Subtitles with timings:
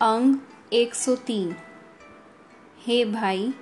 [0.00, 0.36] अंग
[0.72, 1.54] 103
[2.86, 3.54] हे भाई,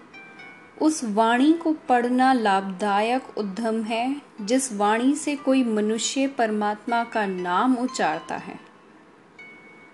[0.83, 7.77] उस वाणी को पढ़ना लाभदायक उद्यम है, जिस वाणी से कोई मनुष्य परमात्मा का नाम
[7.77, 8.61] उच्चारता है।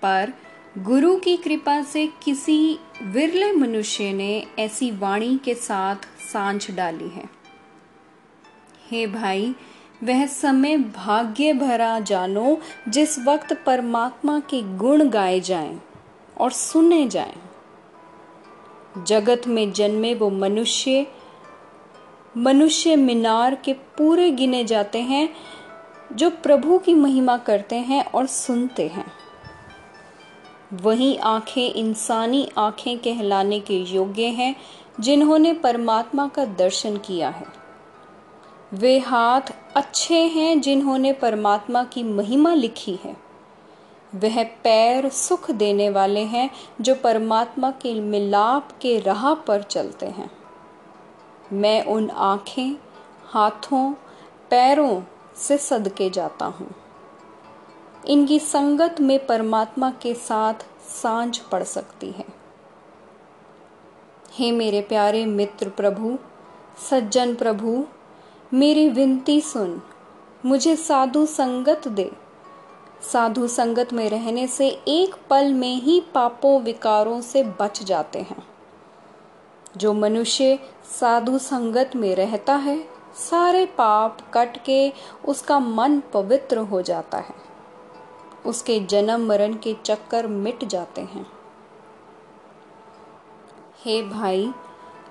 [0.03, 0.33] पर
[0.79, 5.97] गुरु की कृपा से किसी विरले मनुष्य ने ऐसी वाणी के साथ
[6.33, 7.25] साँझ डाली है।
[8.91, 9.55] हे भाई,
[10.05, 15.81] वह समय भाग्य भरा जानो, जिस वक्त परमात्मा के गुण गाए जाएँ।
[16.41, 17.37] और सुने जाएँ।
[19.07, 21.07] जगत में जन्मे वो मनुष्य
[22.37, 25.37] मनुष्य मीनार के पूरे गिने जाते हैं,
[26.13, 29.13] जो प्रभु की महिमा करते हैं और सुनते हैं।
[30.73, 34.57] वही आँखें इंसानी आँखें कहलाने के योग्य हैं,
[35.01, 37.47] जिन्होंने परमात्मा का दर्शन किया है।
[38.75, 39.41] वे हाथ
[39.77, 43.30] अच्छे हैं जिन्होंने परमात्मा की महिमा लिखी है।
[44.15, 46.51] वह पैर सुख देने वाले हैं
[46.81, 50.31] जो परमात्मा के मिलाप के राह पर चलते हैं।
[51.53, 52.77] मैं उन आँखें,
[53.27, 53.93] हाथों,
[54.51, 55.03] पैरों
[55.37, 56.75] से सदके जाता हूँ।
[58.07, 60.55] इनकी संगत में परमात्मा के साथ
[61.03, 62.25] साँझ पड़ सकती है।
[64.33, 66.19] हे मेरे प्यारे मित्र प्रभु,
[66.91, 67.87] सज्जन प्रभु,
[68.55, 69.83] मेरी विनती सुन,
[70.47, 72.30] मुझे साधु संगत दे।
[73.03, 78.47] साधु संगत में रहने से एक पल में ही पापों विकारों से बच जाते हैं।
[79.77, 80.59] जो मनुष्य
[81.01, 82.89] साधु संगत में रहता है,
[83.31, 84.93] सारे पाप कट के
[85.29, 87.35] उसका मन पवित्र हो जाता है।
[88.47, 91.27] उसके जन्म मरण के चक्कर मिट जाते हैं।
[93.85, 94.53] हे भाई,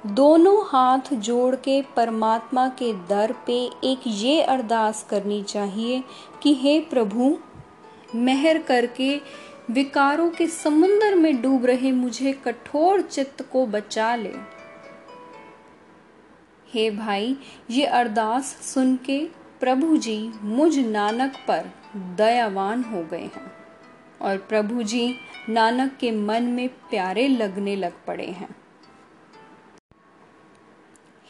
[0.05, 6.03] दोनों हाथ जोड़ के परमात्मा के दर पे एक ये अरदास करनी चाहिए
[6.43, 7.37] कि हे प्रभु
[8.15, 9.21] मेहर करके
[9.71, 14.33] विकारों के समुंदर में डूब रहे मुझे कठोर चित्त को बचा ले।
[16.73, 17.37] हे भाई,
[17.69, 19.25] ये अरदास सुन के
[19.59, 23.51] प्रभु जी मुझ नानक पर दयावान हो गए हैं
[24.21, 25.15] और प्रभु जी
[25.49, 28.55] नानक के मन में प्यारे लगने लग पड़े हैं।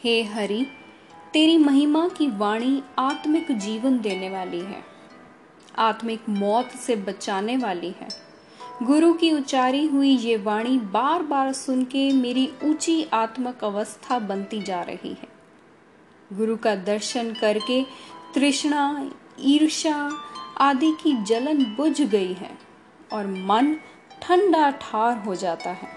[0.04, 0.66] हे हरि,
[1.32, 4.89] तेरी महिमा की वाणी आत्मिक जीवन देने वाली है।
[5.78, 8.08] आत्मिक मौत से बचाने वाली है।
[8.82, 14.62] गुरु की उच्चारी हुई ये वाणी बार बार सुन के मेरी ऊँची आत्मक अवस्था बनती
[14.62, 15.28] जा रही है।
[16.32, 17.82] गुरु का दर्शन करके
[18.34, 19.10] तृष्णा
[19.40, 20.12] ईर्षा
[20.58, 22.58] आदि की जलन बुझ गई है
[23.12, 23.76] और मन
[24.22, 25.88] ठंडा ठार हो जाता है।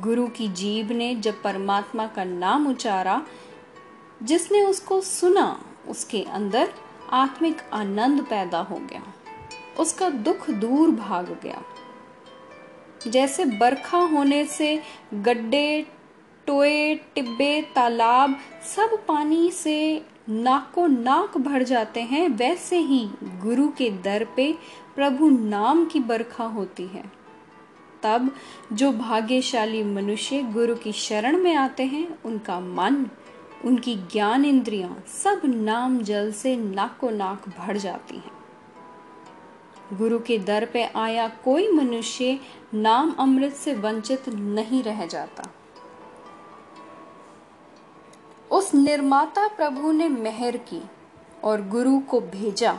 [0.00, 3.22] गुरु की जीव ने जब परमात्मा का नाम उचारा,
[4.22, 6.72] जिसने उसको सुना, उसके अंदर
[7.10, 9.02] आत्मिक आनंद पैदा हो गया।
[9.78, 11.62] उसका दुख दूर भाग गया।
[13.06, 14.82] जैसे बरखा होने से
[15.14, 15.86] गड्ढे,
[16.46, 18.38] टोए, टिब्बे, तालाब
[18.76, 24.54] सब पानी से नाको नाक भर जाते हैं, वैसे ही गुरु के दर पे
[24.94, 27.04] प्रभु नाम की बरखा होती है।
[28.02, 28.36] तब
[28.72, 33.06] जो भाग्यशाली मनुष्य गुरु की शरण में आते हैं, उनका मन
[33.64, 38.36] उनकी ज्ञान इंद्रियाँ सब नाम जल से नाको नाक भर जाती हैं।
[39.92, 42.40] गुरु के दर पे आया कोई मनुष्य
[42.74, 45.42] नाम अमृत से वंचित नहीं रह जाता।
[48.50, 50.82] उस निर्माता प्रभु ने मेहर की
[51.44, 52.78] और गुरु को भेजा।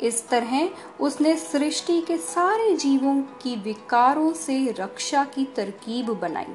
[0.00, 0.70] इस तरह
[1.00, 6.54] उसने सृष्टि के सारे जीवों की विकारों से रक्षा की तरकीब बनाई।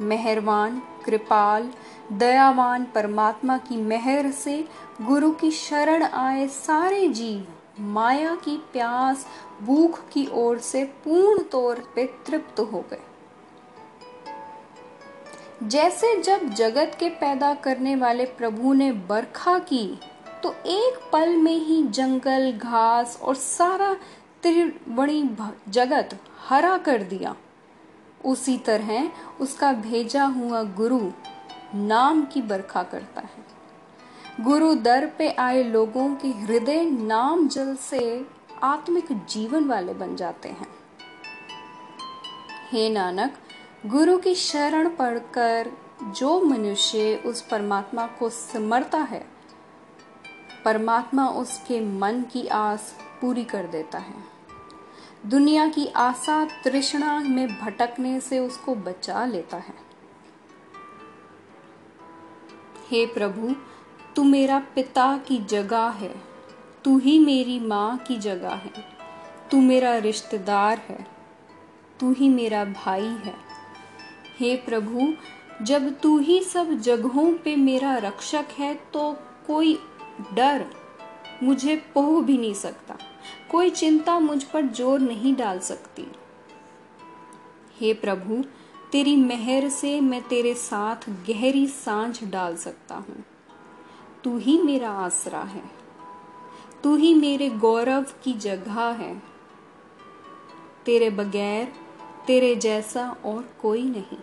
[0.00, 1.70] मेहरवान कृपाल,
[2.12, 4.64] दयावान परमात्मा की मेहर से
[5.02, 7.46] गुरु की शरण आए सारे जीव,
[7.80, 9.26] माया की प्यास
[9.62, 12.98] भूख की ओर से पूर्ण तौर पे तृप्त हो गए।
[15.62, 20.00] जैसे जब जगत के पैदा करने वाले प्रभु ने बरखा की
[20.42, 23.94] तो एक पल में ही जंगल, घास और सारा
[24.42, 25.22] त्रिवणी
[25.68, 26.18] जगत
[26.48, 27.34] हरा कर दिया।
[28.26, 31.00] उसी तरह उसका भेजा हुआ गुरु
[31.74, 38.26] नाम की बरखा करता है। गुरु दर पे आए लोगों के हृदय नाम जल से
[38.62, 40.68] आत्मिक जीवन वाले बन जाते हैं।
[42.70, 43.34] हे नानक,
[43.86, 45.70] गुरु की शरण पढ़कर
[46.02, 49.24] जो मनुष्य उस परमात्मा को सिमरता है,
[50.64, 54.35] परमात्मा उसके मन की आस पूरी कर देता है।
[55.26, 59.74] दुनिया की आशा तृष्णा में भटकने से उसको बचा लेता है।
[62.90, 63.54] हे प्रभु,
[64.16, 66.20] तू मेरा पिता की जगह है।
[66.84, 68.72] तू ही मेरी माँ की जगह है।
[69.50, 71.06] तू मेरा रिश्तेदार है।
[72.00, 73.36] तू ही मेरा भाई है।
[74.38, 75.12] हे प्रभु,
[75.64, 79.12] जब तू ही सब जगहों पे मेरा रक्षक है तो
[79.46, 79.78] कोई
[80.34, 80.66] डर
[81.42, 83.05] मुझे पोह भी नहीं सकता।
[83.50, 86.06] कोई चिंता मुझ पर ज़ोर नहीं डाल सकती।
[87.80, 88.44] हे प्रभु,
[88.92, 93.24] तेरी मेहर से मैं तेरे साथ गहरी साँझ डाल सकता हूँ।
[94.24, 95.62] तू ही मेरा आसरा है।
[96.82, 99.22] तू ही मेरे गौरव की जगह है।
[100.86, 101.72] तेरे बगैर,
[102.26, 104.18] तेरे जैसा और कोई नहीं।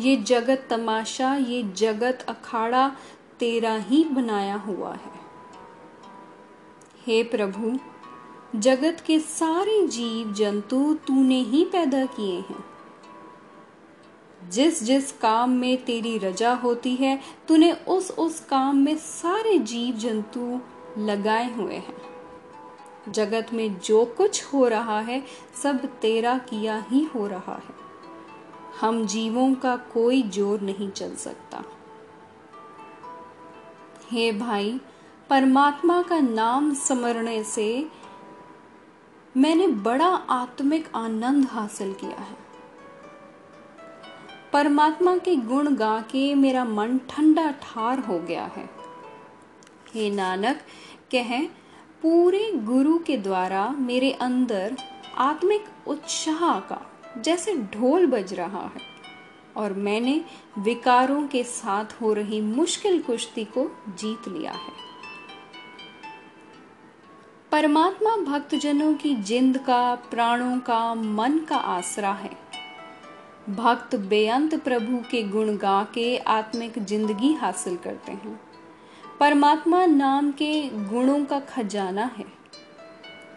[0.00, 2.96] ये जगत तमाशा, ये जगत अखाड़ा
[3.38, 5.19] तेरा ही बनाया हुआ है।
[7.06, 7.78] हे प्रभु,
[8.58, 12.64] जगत के सारे जीव जंतु तूने ही पैदा किए हैं।
[14.50, 19.94] जिस जिस काम में तेरी रजा होती है, तूने उस उस काम में सारे जीव
[19.94, 20.60] जंतु
[20.98, 22.02] लगाए हुए हैं।
[23.08, 25.24] जगत में जो कुछ हो रहा है,
[25.62, 27.80] सब तेरा किया ही हो रहा है।
[28.80, 31.64] हम जीवों का कोई ज़ोर नहीं चल सकता।
[34.10, 34.80] हे भाई
[35.30, 37.86] परमात्मा का नाम समरने से
[39.36, 42.36] मैंने बड़ा आत्मिक आनंद हासिल किया है।
[44.52, 48.70] परमात्मा के गुण गा के मेरा मन ठंडा ठार हो गया है।
[49.94, 50.56] हे नानक,
[51.10, 51.46] कह,
[52.02, 54.76] पूरे गुरु के द्वारा मेरे अंदर
[55.16, 58.82] आत्मिक उत्साह का जैसे ढोल बज रहा है
[59.56, 60.24] और मैंने
[60.58, 64.89] विकारों के साथ हो रही मुश्किल कुश्ती को जीत लिया है।
[67.52, 72.30] परमात्मा भक्तजनों की जिंद का, प्राणों का, मन का आसरा है।
[73.50, 78.40] भक्त बेअंत प्रभु के गुण गा के आत्मिक ज़िंदगी हासिल करते हैं।
[79.20, 82.24] परमात्मा नाम के गुणों का खजाना है।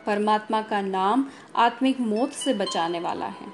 [0.05, 1.25] परमात्मा का नाम
[1.55, 3.47] आत्मिक मौत से बचाने वाला है।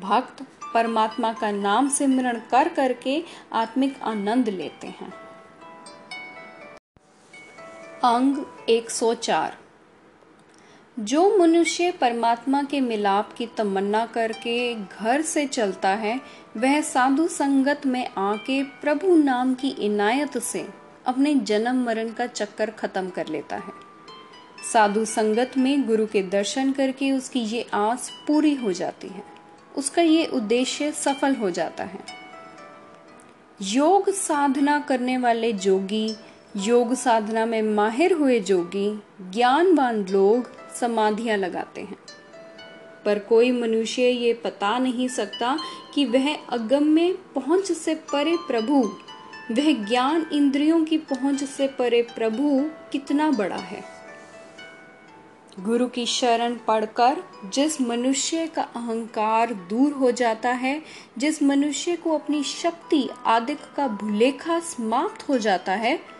[0.00, 5.27] भक्त परमात्मा का नाम सिमरण कर करके आत्मिक आनंद लेते हैं।
[8.04, 8.36] अंग
[8.68, 9.52] 104
[10.98, 16.20] जो मनुष्य परमात्मा के मिलाप की तमन्ना करके घर से चलता है,
[16.56, 20.68] वह साधु संगत में आके प्रभु नाम की इनायत से
[21.06, 23.72] अपने जन्म मरण का चक्कर खत्म कर लेता है।
[24.72, 29.22] साधु संगत में गुरु के दर्शन करके उसकी ये आस पूरी हो जाती है।
[29.76, 32.00] उसका ये उद्देश्य सफल हो जाता है।
[33.62, 36.16] योग साधना करने वाले जोगी
[36.56, 41.96] योग साधना में माहिर हुए जोगी, ज्ञानवान लोग समाधियाँ लगाते हैं।
[43.04, 45.58] पर कोई मनुष्य ये पता नहीं सकता
[45.94, 48.82] कि वह अगम में पहुँच से परे प्रभु,
[49.50, 53.84] वह ज्ञान इंद्रियों की पहुँच से परे प्रभु कितना बड़ा है।
[55.60, 57.16] गुरु की शरण पढ़कर
[57.54, 60.82] जिस मनुष्य का अहंकार दूर हो जाता है,
[61.18, 66.17] जिस मनुष्य को अपनी शक्ति आदिक का भुलेखा समाप्त हो जाता है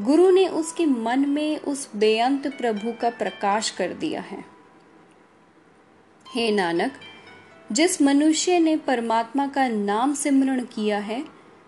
[0.00, 4.44] गुरु ने उसके मन में उस बेअंत प्रभु का प्रकाश कर दिया है।
[6.34, 6.92] हे नानक,
[7.72, 11.24] जिस मनुष्य ने परमात्मा का नाम सिमरण किया है,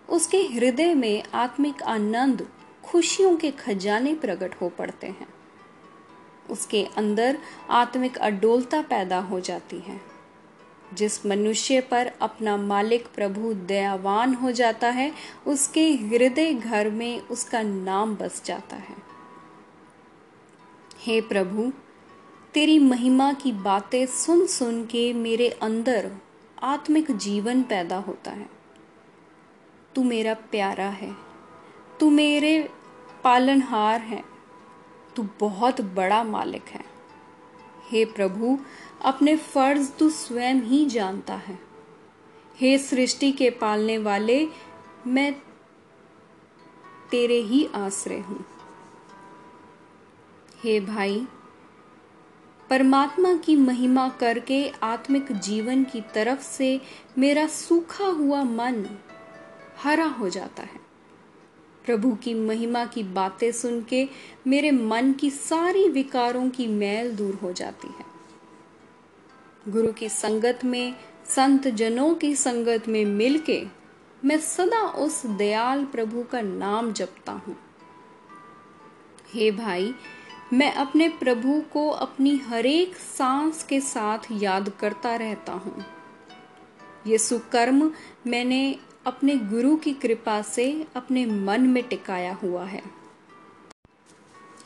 [0.09, 2.47] उसके हृदय में आत्मिक आनंद
[2.83, 5.27] खुशियों के खजाने प्रकट हो पड़ते हैं।
[6.49, 7.37] उसके अंदर
[7.69, 10.08] आत्मिक अडोलता पैदा हो जाती है।
[10.93, 15.11] जिस मनुष्य पर अपना मालिक प्रभु दयावान हो जाता है,
[15.47, 18.95] उसके हृदय घर में उसका नाम बस जाता है।
[20.99, 21.71] हे प्रभु,
[22.53, 26.11] तेरी महिमा की बातें सुन सुन के मेरे अंदर
[26.63, 28.49] आत्मिक जीवन पैदा होता है।
[29.95, 31.15] तू मेरा प्यारा है,
[31.99, 32.69] तू मेरे
[33.23, 34.23] पालनहार है,
[35.15, 36.88] तू बहुत बड़ा मालिक है।
[37.91, 38.59] हे प्रभु,
[39.01, 41.59] अपने फ़र्ज़ तू स्वयं ही जानता है।
[42.55, 44.47] हे सृष्टि के पालने वाले,
[45.07, 45.33] मैं
[47.11, 48.45] तेरे ही आश्रय हूँ।
[50.63, 51.27] हे भाई,
[52.69, 56.81] परमात्मा की महिमा करके आत्मिक जीवन की तरफ़ से
[57.17, 58.97] मेरा सूखा हुआ मन
[59.83, 60.88] हरा हो जाता है।
[61.85, 64.09] प्रभु की महिमा की बातें सुन के
[64.47, 68.05] मेरे मन की सारी विकारों की मैल दूर हो जाती है।
[69.69, 70.95] गुरु की संगत में,
[71.25, 73.65] संत जनों की संगत में मिलके
[74.25, 77.57] मैं सदा उस दयाल प्रभु का नाम जपता हूँ।
[79.33, 79.93] हे भाई,
[80.53, 85.85] मैं अपने प्रभु को अपनी हरेक सांस के साथ याद करता रहता हूँ।
[87.07, 87.91] ये सुकर्म
[88.27, 92.83] मैंने अपने गुरु की कृपा से अपने मन में टिकाया हुआ है।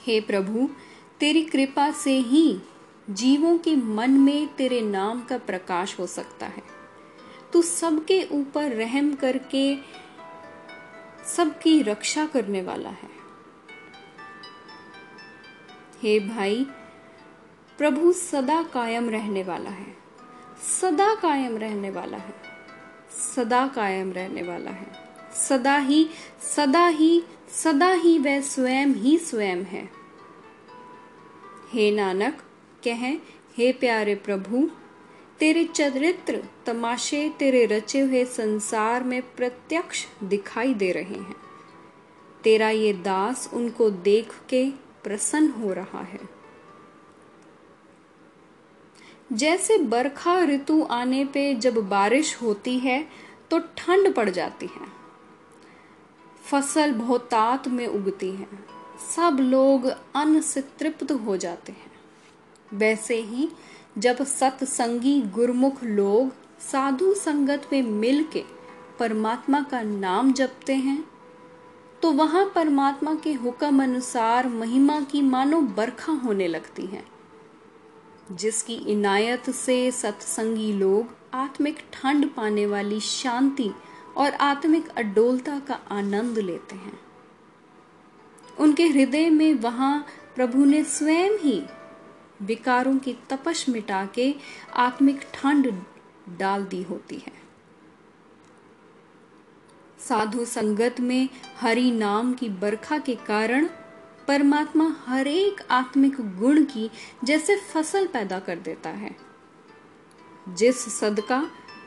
[0.02, 0.70] हे प्रभु,
[1.20, 2.60] तेरी कृपा से ही
[3.10, 6.63] जीवों के मन में तेरे नाम का प्रकाश हो सकता है।
[7.54, 9.78] तू सबके ऊपर रहम करके
[11.36, 13.10] सबकी रक्षा करने वाला है।
[16.02, 16.66] हे भाई,
[17.78, 19.98] प्रभु सदा कायम रहने वाला है।
[20.82, 22.52] सदा कायम रहने वाला है।
[23.36, 25.03] सदा कायम रहने वाला है।
[25.50, 26.10] सदा ही
[26.55, 29.89] सदा ही सदा ही वह स्वयं ही स्वयं है।
[31.72, 32.38] हे नानक,
[32.84, 33.20] कहें,
[33.58, 34.70] हे प्यारे प्रभु,
[35.39, 41.36] तेरे चरित्र तमाशे, तेरे रचे हुए संसार में प्रत्यक्ष दिखाई दे रहे हैं।
[42.43, 44.70] तेरा ये दास उनको देख के
[45.03, 46.33] प्रसन्न हो रहा है।
[49.34, 53.04] जैसे बरखा ऋतु आने पे जब बारिश होती है
[53.52, 54.88] तो ठंड पड़ जाती है।
[56.44, 58.48] फ़सल बहुतात में उगती है।
[59.16, 59.86] सब लोग
[60.16, 61.92] अन्न से तृप्त हो जाते हैं।
[62.74, 63.50] वैसे ही
[63.98, 68.44] जब सत्संगी गुरमुख लोग साधु संगत में मिल के
[69.00, 71.04] परमात्मा का नाम जपते हैं
[72.02, 77.04] तो वहाँ परमात्मा के हुक्म अनुसार महिमा की मानो बरखा होने लगती है।
[78.32, 83.72] जिसकी इनायत से सत्संगी लोग आत्मिक ठंड पाने वाली शांति
[84.18, 87.00] और आत्मिक अडोलता का आनंद लेते हैं।
[88.60, 91.63] उनके हृदय में वहाँ प्रभु ने स्वयं ही
[92.42, 94.36] विकारों की तपश मिटा के
[94.74, 95.82] आत्मिक ठंड
[96.38, 97.44] डाल दी होती है।
[100.00, 103.70] साधु संगत में हरि नाम की बरखा के कारण
[104.27, 106.89] परमात्मा हर एक आत्मिक गुण की
[107.24, 109.15] जैसे फ़सल पैदा कर देता है।
[110.50, 111.42] जिस सदका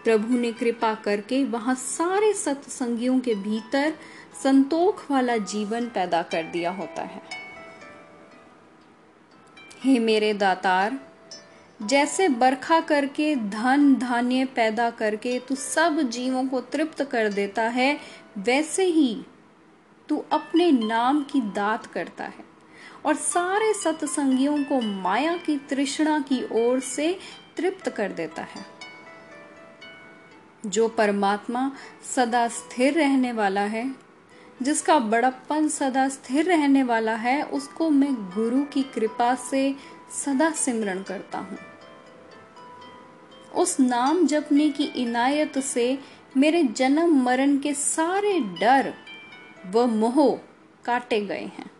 [0.04, 3.94] प्रभु ने कृपा करके वहाँ सारे सत्संगियों के भीतर
[4.42, 7.22] संतोख वाला जीवन पैदा कर दिया होता है।
[9.84, 10.98] हे मेरे दातार,
[11.82, 17.98] जैसे बरखा करके धन धान्य पैदा करके तू सब जीवों को तृप्त कर देता है,
[18.38, 19.24] वैसे ही
[20.08, 22.44] तू अपने नाम की दात करता है
[23.06, 27.18] और सारे सत्संगियों को माया की तृष्णा की ओर से
[27.56, 28.66] तृप्त कर देता है।
[30.66, 31.72] जो परमात्मा
[32.16, 33.94] सदा स्थिर रहने वाला है,
[34.62, 39.74] जिसका बड़प्पन सदा स्थिर रहने वाला है, उसको मैं गुरु की कृपा से
[40.24, 41.58] सदा सिमरण करता हूँ।
[43.54, 45.98] उस नाम जपने की इनायत से
[46.36, 48.94] मेरे जन्म मरण के सारे डर
[49.70, 50.38] व मोह
[50.84, 51.70] काटे गए हैं।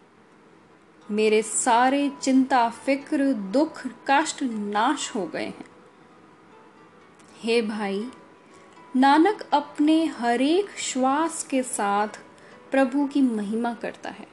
[1.11, 5.65] मेरे सारे चिंता, फ़िक्र, दुख, कष्ट नाश हो गए हैं।
[7.41, 8.11] हे भाई,
[8.97, 12.09] नानक अपने हरेक श्वास के साथ
[12.71, 14.29] प्रभु की महिमा करता है।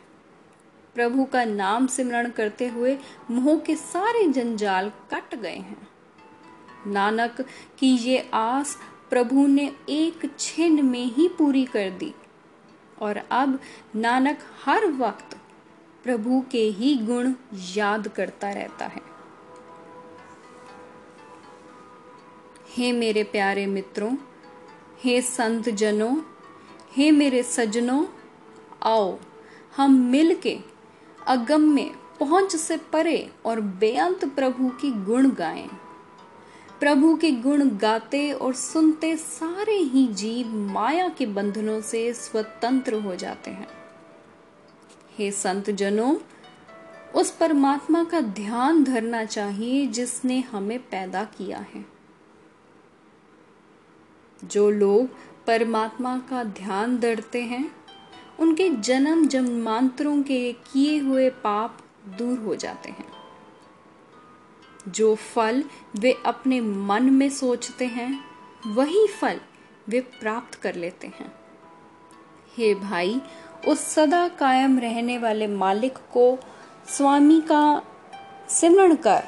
[0.95, 2.97] प्रभु का नाम सिमरण करते हुए
[3.31, 5.87] मोह के सारे जंजाल कट गए हैं।
[6.87, 7.41] नानक
[7.79, 8.77] की ये आस
[9.09, 12.13] प्रभु ने एक छिन में ही पूरी कर दी।
[13.03, 13.59] और अब
[13.95, 15.37] नानक हर वक्त
[16.03, 17.33] प्रभु के ही गुण
[17.75, 19.01] याद करता रहता है।
[22.69, 24.15] हे मेरे प्यारे मित्रों,
[25.03, 26.15] हे संत जनों
[26.91, 28.05] हे मेरे सजनों,
[28.83, 29.17] आओ,
[29.75, 30.57] हम मिल के
[31.27, 35.69] अगम में पहुँच से परे और बेअंत प्रभु की गुण गाएँ।
[36.83, 43.15] प्रभु के गुण गाते और सुनते सारे ही जीव माया के बंधनों से स्वतंत्र हो
[43.15, 43.67] जाते हैं।
[45.17, 46.17] हे संत जनों,
[47.15, 51.85] उस परमात्मा का ध्यान धरना चाहिए जिसने हमें पैदा किया है।
[54.45, 55.07] जो लोग
[55.47, 57.75] परमात्मा का ध्यान धरते हैं,
[58.39, 63.22] उनके जन्म जन्मांतरों के किए हुए पाप दूर हो जाते हैं।
[64.87, 65.63] जो फल
[65.95, 68.25] वे अपने मन में सोचते हैं,
[68.67, 69.41] वही फल
[69.89, 71.35] वे प्राप्त कर लेते हैं।
[72.57, 73.21] हे भाई,
[73.67, 76.37] उस सदा कायम रहने वाले मालिक को
[76.87, 77.81] स्वामी का
[78.49, 79.23] सिमरण कर,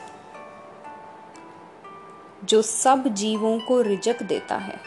[2.43, 4.79] जो सब जीवों को रिजक देता है।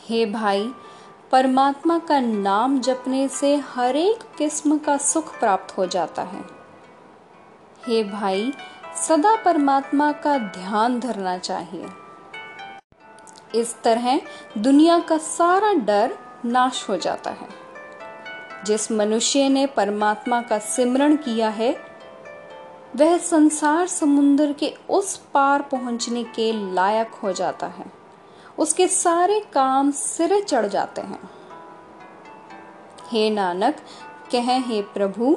[0.00, 0.72] हे भाई,
[1.30, 6.53] परमात्मा का नाम जपने से हर एक किस्म का सुख प्राप्त हो जाता है।
[7.86, 8.52] हे भाई,
[8.96, 11.86] सदा परमात्मा का ध्यान धरना चाहिए।
[13.54, 14.20] इस तरह
[14.58, 17.48] दुनिया का सारा डर नाश हो जाता है।
[18.64, 21.76] जिस मनुष्य ने परमात्मा का सिमरण किया है,
[22.96, 27.86] वह संसार समुद्र के उस पार पहुँचने के लायक हो जाता है।
[28.58, 31.30] उसके सारे काम सिरे चढ़ जाते हैं।
[33.08, 33.76] हे नानक,
[34.32, 35.36] कह हे प्रभु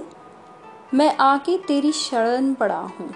[0.94, 3.16] मैं आके तेरी शरण पड़ा हूँ।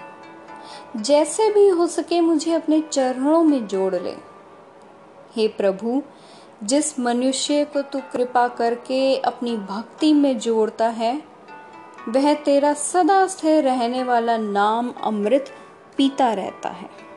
[0.96, 4.16] जैसे भी हो सके मुझे अपने चरणों में जोड़ ले।
[5.36, 6.02] हे प्रभु,
[6.62, 11.22] जिस मनुष्य को तू कृपा करके अपनी भक्ति में जोड़ता है,
[12.08, 15.50] वह तेरा सदा स्थिर रहने वाला नाम अमृत
[15.96, 17.11] पीता रहता है।